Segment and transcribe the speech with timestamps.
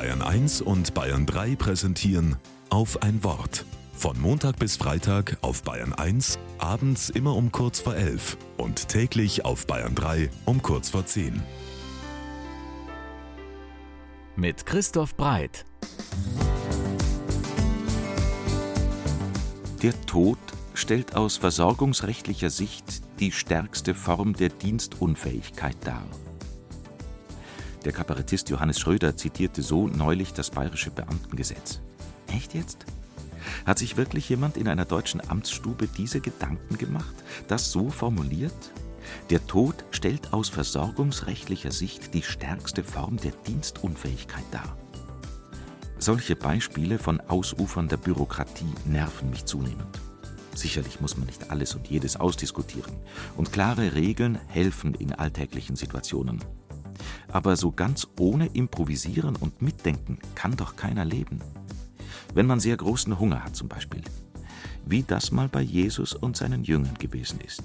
[0.00, 2.36] Bayern 1 und Bayern 3 präsentieren
[2.70, 3.66] auf ein Wort.
[3.92, 9.44] Von Montag bis Freitag auf Bayern 1, abends immer um kurz vor 11 und täglich
[9.44, 11.42] auf Bayern 3 um kurz vor 10.
[14.36, 15.66] Mit Christoph Breit.
[19.82, 20.38] Der Tod
[20.72, 26.06] stellt aus versorgungsrechtlicher Sicht die stärkste Form der Dienstunfähigkeit dar.
[27.84, 31.80] Der Kabarettist Johannes Schröder zitierte so neulich das bayerische Beamtengesetz.
[32.28, 32.84] Echt jetzt?
[33.64, 37.14] Hat sich wirklich jemand in einer deutschen Amtsstube diese Gedanken gemacht,
[37.48, 38.72] das so formuliert?
[39.30, 44.76] Der Tod stellt aus versorgungsrechtlicher Sicht die stärkste Form der Dienstunfähigkeit dar.
[45.98, 50.00] Solche Beispiele von ausufernder Bürokratie nerven mich zunehmend.
[50.54, 52.92] Sicherlich muss man nicht alles und jedes ausdiskutieren,
[53.36, 56.40] und klare Regeln helfen in alltäglichen Situationen.
[57.28, 61.40] Aber so ganz ohne Improvisieren und Mitdenken kann doch keiner leben.
[62.34, 64.02] Wenn man sehr großen Hunger hat zum Beispiel.
[64.84, 67.62] Wie das mal bei Jesus und seinen Jüngern gewesen ist.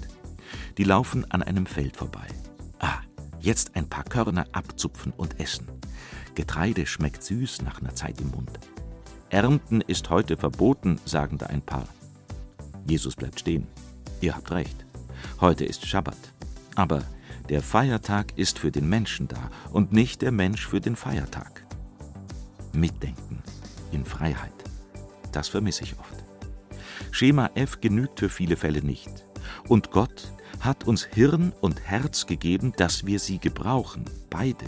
[0.78, 2.26] Die laufen an einem Feld vorbei.
[2.78, 3.00] Ah,
[3.40, 5.66] jetzt ein paar Körner abzupfen und essen.
[6.34, 8.60] Getreide schmeckt süß nach einer Zeit im Mund.
[9.30, 11.88] Ernten ist heute verboten, sagen da ein paar.
[12.86, 13.66] Jesus bleibt stehen.
[14.20, 14.84] Ihr habt recht.
[15.40, 16.16] Heute ist Schabbat.
[16.76, 17.02] Aber
[17.48, 21.64] der Feiertag ist für den Menschen da und nicht der Mensch für den Feiertag.
[22.72, 23.42] Mitdenken
[23.92, 24.52] in Freiheit.
[25.32, 26.24] Das vermisse ich oft.
[27.10, 29.10] Schema F genügt für viele Fälle nicht.
[29.68, 34.66] Und Gott hat uns Hirn und Herz gegeben, dass wir sie gebrauchen, beide.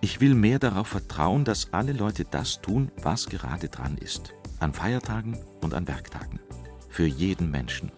[0.00, 4.34] Ich will mehr darauf vertrauen, dass alle Leute das tun, was gerade dran ist.
[4.60, 6.40] An Feiertagen und an Werktagen.
[6.88, 7.90] Für jeden Menschen.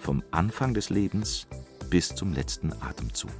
[0.00, 1.46] Vom Anfang des Lebens
[1.94, 3.30] bis zum letzten Atemzug.